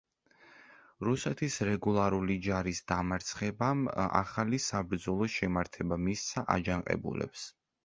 [1.07, 7.49] რუსეთის რეგულარული ჯარის დამარცხებამ ახალი საბრძოლო შემართება მისცა აჯანყებულებს.